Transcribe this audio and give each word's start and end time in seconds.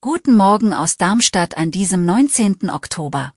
Guten 0.00 0.36
Morgen 0.36 0.72
aus 0.72 0.96
Darmstadt 0.96 1.56
an 1.56 1.72
diesem 1.72 2.04
19. 2.04 2.70
Oktober. 2.70 3.34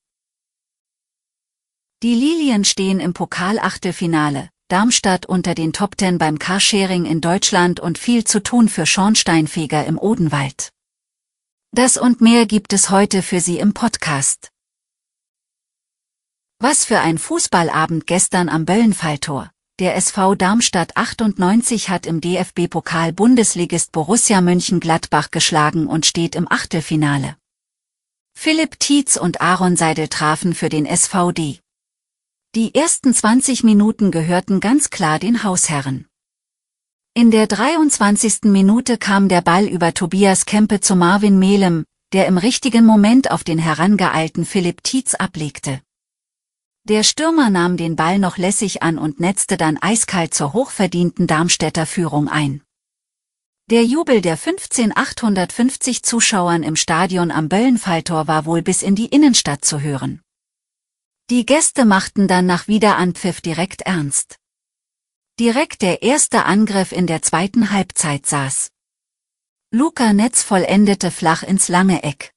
Die 2.04 2.14
Lilien 2.14 2.64
stehen 2.64 3.00
im 3.00 3.14
Pokalachtelfinale. 3.14 4.50
Darmstadt 4.68 5.26
unter 5.26 5.56
den 5.56 5.74
Top 5.74 5.98
Ten 5.98 6.20
beim 6.20 6.38
Carsharing 6.38 7.06
in 7.06 7.22
Deutschland 7.22 7.80
und 7.80 7.98
viel 7.98 8.24
zu 8.24 8.44
tun 8.44 8.70
für 8.70 8.86
Schornsteinfeger 8.86 9.84
im 9.86 9.98
Odenwald. 9.98 10.70
Das 11.72 11.98
und 11.98 12.22
mehr 12.22 12.46
gibt 12.46 12.72
es 12.72 12.92
heute 12.92 13.24
für 13.24 13.40
Sie 13.40 13.58
im 13.58 13.74
Podcast. 13.74 14.52
Was 16.60 16.86
für 16.86 17.00
ein 17.00 17.18
Fußballabend 17.18 18.06
gestern 18.06 18.48
am 18.48 18.66
Böllenfalltor. 18.66 19.53
Der 19.80 19.96
SV 19.96 20.36
Darmstadt 20.36 20.96
98 20.96 21.90
hat 21.90 22.06
im 22.06 22.22
DFB-Pokal 22.22 23.12
Bundesligist 23.12 23.92
Borussia 23.92 24.40
Mönchengladbach 24.40 25.32
geschlagen 25.32 25.88
und 25.88 26.06
steht 26.06 26.36
im 26.36 26.46
Achtelfinale. 26.48 27.38
Philipp 28.38 28.80
Tietz 28.80 29.18
und 29.18 29.42
Aaron 29.42 29.76
Seidel 29.76 30.10
trafen 30.10 30.54
für 30.54 30.70
den 30.70 30.86
SVD. 30.86 31.60
Die 32.54 32.76
ersten 32.76 33.16
20 33.16 33.64
Minuten 33.64 34.12
gehörten 34.12 34.60
ganz 34.60 34.92
klar 34.92 35.18
den 35.18 35.44
Hausherren. 35.44 36.06
In 37.16 37.32
der 37.32 37.48
23. 37.48 38.44
Minute 38.44 39.00
kam 39.00 39.28
der 39.28 39.42
Ball 39.42 39.66
über 39.66 39.96
Tobias 39.96 40.46
Kempe 40.46 40.82
zu 40.82 40.96
Marvin 40.96 41.40
Melem, 41.40 41.84
der 42.14 42.28
im 42.28 42.38
richtigen 42.38 42.86
Moment 42.86 43.32
auf 43.32 43.44
den 43.44 43.58
herangeeilten 43.58 44.46
Philipp 44.46 44.84
Tietz 44.84 45.16
ablegte. 45.16 45.82
Der 46.86 47.04
Stürmer 47.04 47.50
nahm 47.50 47.78
den 47.78 47.96
Ball 47.96 48.20
noch 48.20 48.38
lässig 48.38 48.84
an 48.84 48.98
und 48.98 49.22
netzte 49.22 49.56
dann 49.56 49.78
eiskalt 49.82 50.34
zur 50.34 50.52
hochverdienten 50.52 51.28
Darmstädter 51.28 51.86
Führung 51.86 52.28
ein. 52.28 52.62
Der 53.70 53.86
Jubel 53.86 54.20
der 54.20 54.38
15.850 54.38 56.04
Zuschauern 56.04 56.62
im 56.62 56.76
Stadion 56.76 57.32
am 57.32 57.48
Böllenfalltor 57.48 58.28
war 58.28 58.46
wohl 58.46 58.62
bis 58.62 58.82
in 58.82 58.96
die 58.96 59.06
Innenstadt 59.06 59.64
zu 59.64 59.80
hören. 59.80 60.22
Die 61.30 61.46
Gäste 61.46 61.86
machten 61.86 62.28
dann 62.28 62.46
nach 62.46 62.68
Wiederanpfiff 62.68 63.40
direkt 63.40 63.84
ernst. 63.84 64.36
Direkt 65.40 65.82
der 65.82 66.02
erste 66.02 66.44
Angriff 66.44 66.92
in 66.92 67.08
der 67.08 67.22
zweiten 67.22 67.72
Halbzeit 67.72 68.26
saß. 68.26 68.72
Luca 69.72 70.12
Netz 70.12 70.44
vollendete 70.44 71.12
flach 71.12 71.44
ins 71.44 71.70
lange 71.70 72.04
Eck. 72.04 72.34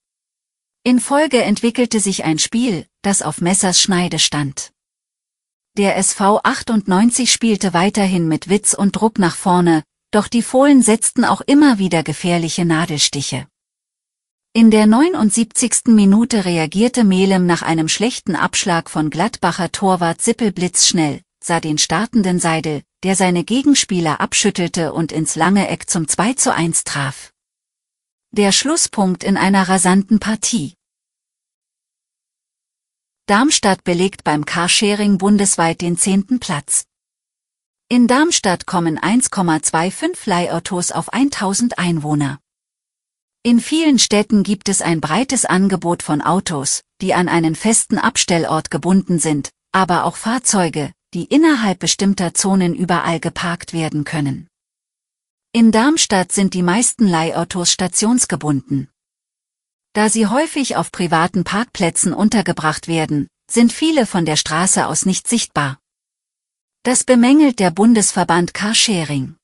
In 0.83 1.01
Folge 1.01 1.43
entwickelte 1.43 1.99
sich 1.99 2.23
ein 2.23 2.39
Spiel, 2.39 2.87
das 3.07 3.21
auf 3.21 3.39
Messers 3.39 3.81
Schneide 3.81 4.19
stand. 4.19 4.73
Der 5.77 5.95
SV 5.95 6.41
98 6.43 7.31
spielte 7.31 7.73
weiterhin 7.73 8.27
mit 8.27 8.49
Witz 8.49 8.73
und 8.73 8.97
Druck 8.97 9.17
nach 9.17 9.37
vorne, 9.37 9.83
doch 10.11 10.27
die 10.27 10.41
Fohlen 10.41 10.81
setzten 10.81 11.23
auch 11.23 11.39
immer 11.39 11.79
wieder 11.79 12.03
gefährliche 12.03 12.65
Nadelstiche. 12.65 13.47
In 14.51 14.71
der 14.71 14.87
79. 14.87 15.85
Minute 15.85 16.43
reagierte 16.43 17.05
Melem 17.05 17.45
nach 17.45 17.61
einem 17.61 17.87
schlechten 17.87 18.35
Abschlag 18.35 18.89
von 18.89 19.09
Gladbacher 19.09 19.71
Torwart 19.71 20.21
Sippel 20.21 20.51
blitzschnell, 20.51 21.21
sah 21.41 21.61
den 21.61 21.77
startenden 21.77 22.39
Seidel, 22.39 22.81
der 23.03 23.15
seine 23.15 23.45
Gegenspieler 23.45 24.19
abschüttelte 24.19 24.91
und 24.91 25.13
ins 25.13 25.37
lange 25.37 25.69
Eck 25.69 25.89
zum 25.89 26.09
2 26.09 26.33
zu 26.33 26.53
1 26.53 26.83
traf. 26.83 27.31
Der 28.31 28.51
Schlusspunkt 28.51 29.23
in 29.23 29.37
einer 29.37 29.69
rasanten 29.69 30.19
Partie. 30.19 30.76
Darmstadt 33.27 33.83
belegt 33.83 34.23
beim 34.23 34.45
Carsharing 34.45 35.17
bundesweit 35.17 35.81
den 35.81 35.97
zehnten 35.97 36.39
Platz. 36.39 36.85
In 37.89 38.07
Darmstadt 38.07 38.65
kommen 38.65 38.97
1,25 38.97 40.29
Leihautos 40.29 40.93
auf 40.93 41.11
1000 41.11 41.77
Einwohner. 41.77 42.39
In 43.43 43.59
vielen 43.59 43.99
Städten 43.99 44.43
gibt 44.43 44.69
es 44.69 44.81
ein 44.81 45.01
breites 45.01 45.43
Angebot 45.43 46.03
von 46.03 46.21
Autos, 46.21 46.83
die 47.01 47.13
an 47.13 47.27
einen 47.27 47.55
festen 47.55 47.97
Abstellort 47.97 48.71
gebunden 48.71 49.19
sind, 49.19 49.49
aber 49.73 50.05
auch 50.05 50.15
Fahrzeuge, 50.15 50.93
die 51.13 51.25
innerhalb 51.25 51.79
bestimmter 51.79 52.33
Zonen 52.33 52.73
überall 52.73 53.19
geparkt 53.19 53.73
werden 53.73 54.05
können. 54.05 54.47
In 55.51 55.73
Darmstadt 55.73 56.31
sind 56.31 56.53
die 56.53 56.63
meisten 56.63 57.05
Leihautos 57.05 57.73
stationsgebunden. 57.73 58.89
Da 59.93 60.09
sie 60.09 60.27
häufig 60.27 60.75
auf 60.75 60.91
privaten 60.91 61.43
Parkplätzen 61.43 62.13
untergebracht 62.13 62.87
werden, 62.87 63.27
sind 63.49 63.73
viele 63.73 64.05
von 64.05 64.25
der 64.25 64.35
Straße 64.35 64.87
aus 64.87 65.05
nicht 65.05 65.27
sichtbar. 65.27 65.79
Das 66.83 67.03
bemängelt 67.03 67.59
der 67.59 67.71
Bundesverband 67.71 68.53
Carsharing. 68.53 69.35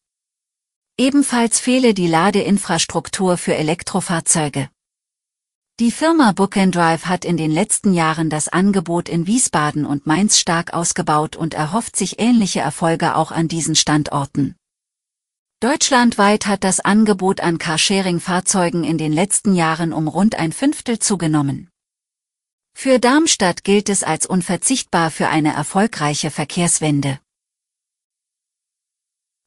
Ebenfalls 0.97 1.59
fehle 1.59 1.93
die 1.93 2.07
Ladeinfrastruktur 2.07 3.37
für 3.37 3.55
Elektrofahrzeuge. 3.55 4.69
Die 5.79 5.89
Firma 5.91 6.33
Book 6.33 6.51
Drive 6.53 7.07
hat 7.07 7.25
in 7.25 7.35
den 7.35 7.49
letzten 7.49 7.93
Jahren 7.93 8.29
das 8.29 8.47
Angebot 8.47 9.09
in 9.09 9.25
Wiesbaden 9.25 9.85
und 9.85 10.05
Mainz 10.05 10.37
stark 10.37 10.71
ausgebaut 10.71 11.35
und 11.35 11.55
erhofft 11.55 11.95
sich 11.95 12.19
ähnliche 12.19 12.59
Erfolge 12.59 13.15
auch 13.15 13.31
an 13.31 13.47
diesen 13.47 13.75
Standorten. 13.75 14.55
Deutschlandweit 15.63 16.45
hat 16.45 16.65
das 16.65 16.81
Angebot 16.81 17.39
an 17.39 17.57
Carsharing-Fahrzeugen 17.57 18.83
in 18.83 18.97
den 18.97 19.13
letzten 19.13 19.55
Jahren 19.55 19.93
um 19.93 20.09
rund 20.09 20.35
ein 20.35 20.51
Fünftel 20.51 20.99
zugenommen. 20.99 21.69
Für 22.73 22.99
Darmstadt 22.99 23.63
gilt 23.63 23.87
es 23.87 24.03
als 24.03 24.25
unverzichtbar 24.25 25.09
für 25.09 25.29
eine 25.29 25.53
erfolgreiche 25.53 26.31
Verkehrswende. 26.31 27.17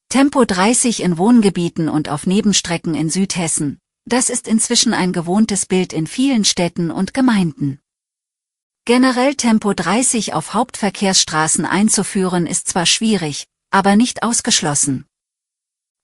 Tempo 0.09 0.43
30 0.43 1.03
in 1.03 1.19
Wohngebieten 1.19 1.87
und 1.87 2.09
auf 2.09 2.25
Nebenstrecken 2.25 2.95
in 2.95 3.11
Südhessen, 3.11 3.77
das 4.05 4.31
ist 4.31 4.47
inzwischen 4.47 4.95
ein 4.95 5.13
gewohntes 5.13 5.67
Bild 5.67 5.93
in 5.93 6.07
vielen 6.07 6.45
Städten 6.45 6.89
und 6.89 7.13
Gemeinden. 7.13 7.79
Generell 8.85 9.35
Tempo 9.35 9.71
30 9.71 10.33
auf 10.33 10.55
Hauptverkehrsstraßen 10.55 11.67
einzuführen 11.67 12.47
ist 12.47 12.69
zwar 12.69 12.87
schwierig, 12.87 13.45
aber 13.69 13.95
nicht 13.95 14.23
ausgeschlossen. 14.23 15.05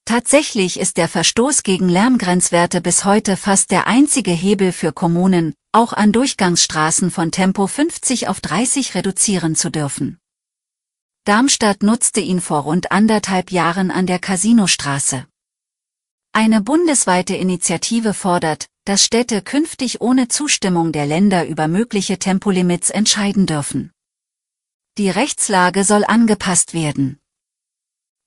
Tatsächlich 0.06 0.80
ist 0.80 0.98
der 0.98 1.08
Verstoß 1.08 1.64
gegen 1.64 1.88
Lärmgrenzwerte 1.88 2.82
bis 2.82 3.06
heute 3.06 3.38
fast 3.38 3.72
der 3.72 3.88
einzige 3.88 4.32
Hebel 4.32 4.74
für 4.74 4.92
Kommunen, 4.92 5.54
auch 5.72 5.94
an 5.94 6.12
Durchgangsstraßen 6.12 7.10
von 7.10 7.32
Tempo 7.32 7.68
50 7.68 8.28
auf 8.28 8.42
30 8.42 8.96
reduzieren 8.96 9.56
zu 9.56 9.70
dürfen. 9.70 10.20
Darmstadt 11.26 11.84
nutzte 11.84 12.20
ihn 12.20 12.42
vor 12.42 12.64
rund 12.64 12.92
anderthalb 12.92 13.50
Jahren 13.52 13.92
an 13.92 14.06
der 14.06 14.20
Casinostraße. 14.20 15.26
Eine 16.34 16.60
bundesweite 16.60 17.36
Initiative 17.36 18.14
fordert, 18.14 18.68
dass 18.84 19.06
Städte 19.06 19.42
künftig 19.42 20.02
ohne 20.02 20.28
Zustimmung 20.28 20.92
der 20.92 21.06
Länder 21.06 21.48
über 21.48 21.70
mögliche 21.70 22.20
Tempolimits 22.20 22.90
entscheiden 22.90 23.46
dürfen. 23.46 23.92
Die 24.98 25.10
Rechtslage 25.10 25.86
soll 25.86 26.04
angepasst 26.04 26.74
werden. 26.74 27.23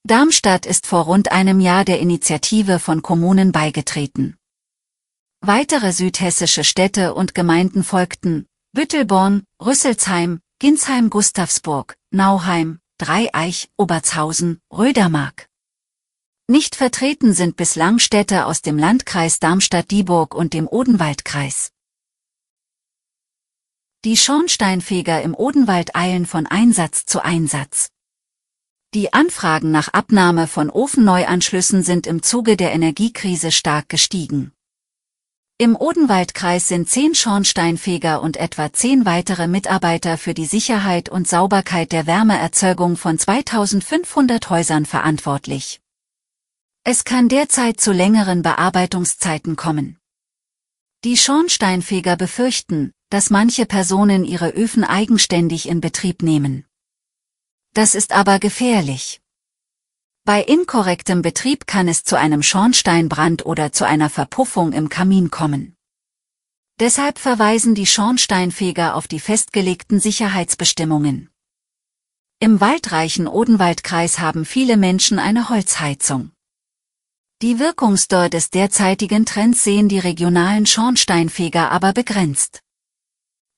Darmstadt 0.07 0.67
ist 0.67 0.87
vor 0.87 1.07
rund 1.07 1.33
einem 1.33 1.59
Jahr 1.59 1.85
der 1.85 1.99
Initiative 1.99 2.79
von 2.79 3.03
Kommunen 3.03 3.51
beigetreten. 3.51 4.37
Weitere 5.41 5.93
südhessische 5.93 6.63
Städte 6.63 7.13
und 7.13 7.35
Gemeinden 7.35 7.83
folgten, 7.83 8.47
Büttelborn, 8.73 9.43
Rüsselsheim, 9.61 10.41
Ginsheim-Gustavsburg, 10.61 11.97
Nauheim, 12.13 12.79
Dreieich, 12.99 13.69
Obertshausen, 13.77 14.61
Rödermark. 14.73 15.49
Nicht 16.47 16.77
vertreten 16.77 17.33
sind 17.33 17.57
bislang 17.57 17.99
Städte 17.99 18.47
aus 18.47 18.63
dem 18.63 18.79
Landkreis 18.79 19.41
Darmstadt-Dieburg 19.41 20.37
und 20.37 20.53
dem 20.53 20.69
Odenwaldkreis. 20.69 21.73
Die 24.05 24.17
Schornsteinfeger 24.17 25.21
im 25.23 25.35
Odenwald 25.35 25.97
eilen 25.97 26.27
von 26.27 26.47
Einsatz 26.47 27.07
zu 27.07 27.25
Einsatz. 27.25 27.89
Die 28.95 29.13
Anfragen 29.13 29.71
nach 29.71 29.89
Abnahme 29.89 30.47
von 30.47 30.71
Ofenneuanschlüssen 30.71 31.83
sind 31.83 32.07
im 32.07 32.23
Zuge 32.23 32.57
der 32.57 32.73
Energiekrise 32.73 33.53
stark 33.53 33.89
gestiegen. 33.89 34.53
Im 35.59 35.75
Odenwaldkreis 35.75 36.69
sind 36.69 36.91
zehn 36.91 37.15
Schornsteinfeger 37.15 38.21
und 38.21 38.37
etwa 38.37 38.75
zehn 38.75 39.07
weitere 39.07 39.49
Mitarbeiter 39.49 40.19
für 40.19 40.35
die 40.35 40.45
Sicherheit 40.45 41.09
und 41.09 41.27
Sauberkeit 41.27 41.93
der 41.93 42.07
Wärmeerzeugung 42.07 42.99
von 42.99 43.19
2500 43.19 44.51
Häusern 44.51 44.85
verantwortlich. 44.85 45.81
Es 46.85 47.05
kann 47.05 47.31
derzeit 47.31 47.81
zu 47.81 47.93
längeren 47.93 48.43
Bearbeitungszeiten 48.43 49.57
kommen. 49.57 49.99
Die 51.05 51.17
Schornsteinfeger 51.17 52.17
befürchten, 52.17 52.93
dass 53.09 53.31
manche 53.31 53.65
Personen 53.65 54.27
ihre 54.27 54.51
Öfen 54.51 54.85
eigenständig 54.85 55.71
in 55.71 55.81
Betrieb 55.81 56.23
nehmen. 56.23 56.66
Das 57.77 57.95
ist 57.95 58.13
aber 58.13 58.39
gefährlich. 58.39 59.21
Bei 60.25 60.43
inkorrektem 60.43 61.21
Betrieb 61.21 61.67
kann 61.67 61.89
es 61.89 62.05
zu 62.05 62.19
einem 62.19 62.43
Schornsteinbrand 62.43 63.45
oder 63.45 63.71
zu 63.71 63.85
einer 63.85 64.09
Verpuffung 64.09 64.73
im 64.73 64.89
Kamin 64.89 65.31
kommen. 65.31 65.77
Deshalb 66.81 67.19
verweisen 67.19 67.75
die 67.75 67.85
Schornsteinfeger 67.85 68.95
auf 68.95 69.09
die 69.09 69.21
festgelegten 69.21 70.01
Sicherheitsbestimmungen. 70.01 71.29
Im 72.41 72.63
waldreichen 72.63 73.29
Odenwaldkreis 73.29 74.21
haben 74.21 74.47
viele 74.47 74.79
Menschen 74.79 75.19
eine 75.19 75.51
Holzheizung. 75.51 76.33
Die 77.43 77.59
Wirkungsdauer 77.59 78.31
des 78.31 78.49
derzeitigen 78.49 79.27
Trends 79.27 79.63
sehen 79.65 79.91
die 79.91 79.99
regionalen 79.99 80.65
Schornsteinfeger 80.65 81.71
aber 81.71 81.93
begrenzt. 81.93 82.63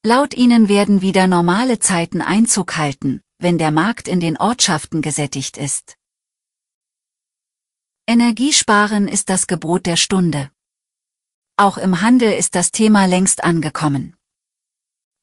Laut 0.05 0.35
ihnen 0.35 0.69
werden 0.69 1.03
wieder 1.03 1.29
normale 1.29 1.79
Zeiten 1.79 2.20
Einzug 2.20 2.76
halten, 2.76 3.23
wenn 3.38 3.56
der 3.56 3.70
Markt 3.70 4.08
in 4.08 4.19
den 4.19 4.37
Ortschaften 4.37 5.00
gesättigt 5.00 5.56
ist. 5.56 5.96
Energiesparen 8.06 9.06
ist 9.06 9.29
das 9.29 9.46
Gebot 9.46 9.87
der 9.87 9.96
Stunde. 9.96 10.50
Auch 11.56 11.79
im 11.79 12.00
Handel 12.00 12.32
ist 12.32 12.55
das 12.55 12.73
Thema 12.73 13.06
längst 13.06 13.44
angekommen. 13.44 14.17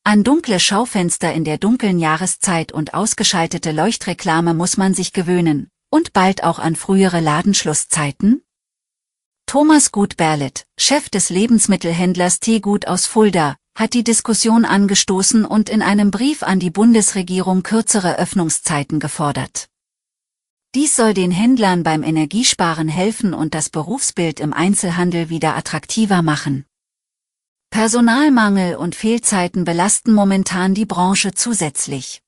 An 0.04 0.24
dunkle 0.24 0.60
Schaufenster 0.60 1.34
in 1.34 1.44
der 1.44 1.58
dunklen 1.58 2.00
Jahreszeit 2.00 2.72
und 2.72 2.94
ausgeschaltete 2.94 3.72
Leuchtreklame 3.72 4.54
muss 4.54 4.78
man 4.78 4.94
sich 4.94 5.14
gewöhnen, 5.14 5.70
und 5.90 6.14
bald 6.14 6.44
auch 6.44 6.60
an 6.60 6.76
frühere 6.76 7.20
Ladenschlusszeiten? 7.20 8.44
Thomas 9.48 9.92
Gut-Berlet, 9.92 10.68
Chef 10.78 11.10
des 11.10 11.30
Lebensmittelhändlers 11.30 12.40
Teegut 12.40 12.88
aus 12.88 13.08
Fulda, 13.08 13.58
hat 13.76 13.94
die 13.94 14.06
Diskussion 14.06 14.64
angestoßen 14.64 15.44
und 15.44 15.70
in 15.70 15.82
einem 15.82 16.10
Brief 16.10 16.44
an 16.44 16.60
die 16.60 16.72
Bundesregierung 16.72 17.62
kürzere 17.62 18.18
Öffnungszeiten 18.18 19.02
gefordert. 19.02 19.68
Dies 20.74 20.96
soll 20.96 21.14
den 21.14 21.32
Händlern 21.32 21.84
beim 21.84 22.02
Energiesparen 22.02 22.88
helfen 22.88 23.34
und 23.34 23.54
das 23.54 23.70
Berufsbild 23.70 24.40
im 24.40 24.54
Einzelhandel 24.54 25.30
wieder 25.30 25.56
attraktiver 25.56 26.22
machen. 26.22 26.66
Personalmangel 27.70 28.78
und 28.78 28.96
Fehlzeiten 28.96 29.66
belasten 29.66 30.14
momentan 30.14 30.74
die 30.74 30.86
Branche 30.86 31.34
zusätzlich. 31.34 32.22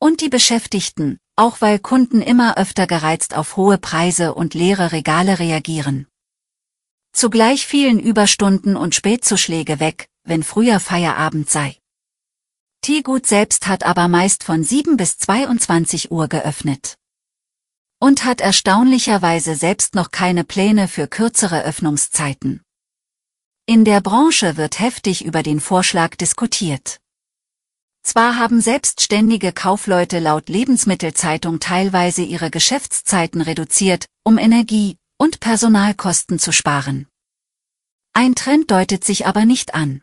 Und 0.00 0.20
die 0.20 0.28
Beschäftigten, 0.28 1.18
auch 1.36 1.60
weil 1.60 1.78
Kunden 1.78 2.22
immer 2.22 2.56
öfter 2.56 2.88
gereizt 2.88 3.36
auf 3.36 3.56
hohe 3.56 3.78
Preise 3.78 4.34
und 4.34 4.54
leere 4.54 4.90
Regale 4.90 5.38
reagieren. 5.38 6.08
Zugleich 7.12 7.66
fielen 7.66 8.00
Überstunden 8.00 8.76
und 8.76 8.94
Spätzuschläge 8.94 9.78
weg, 9.78 10.09
wenn 10.30 10.42
früher 10.42 10.80
Feierabend 10.80 11.50
sei. 11.50 11.76
Teegut 12.80 13.26
selbst 13.26 13.66
hat 13.66 13.82
aber 13.84 14.08
meist 14.08 14.44
von 14.44 14.64
7 14.64 14.96
bis 14.96 15.18
22 15.18 16.10
Uhr 16.10 16.28
geöffnet 16.28 16.96
und 18.00 18.24
hat 18.24 18.40
erstaunlicherweise 18.40 19.54
selbst 19.54 19.94
noch 19.94 20.10
keine 20.10 20.42
Pläne 20.42 20.88
für 20.88 21.06
kürzere 21.06 21.62
Öffnungszeiten. 21.64 22.62
In 23.66 23.84
der 23.84 24.00
Branche 24.00 24.56
wird 24.56 24.80
heftig 24.80 25.24
über 25.24 25.42
den 25.42 25.60
Vorschlag 25.60 26.16
diskutiert. 26.16 26.98
Zwar 28.02 28.38
haben 28.38 28.62
selbstständige 28.62 29.52
Kaufleute 29.52 30.18
laut 30.18 30.48
Lebensmittelzeitung 30.48 31.60
teilweise 31.60 32.22
ihre 32.22 32.50
Geschäftszeiten 32.50 33.42
reduziert, 33.42 34.06
um 34.24 34.38
Energie- 34.38 34.96
und 35.18 35.40
Personalkosten 35.40 36.38
zu 36.38 36.52
sparen. 36.52 37.06
Ein 38.14 38.34
Trend 38.34 38.70
deutet 38.70 39.04
sich 39.04 39.26
aber 39.26 39.44
nicht 39.44 39.74
an. 39.74 40.02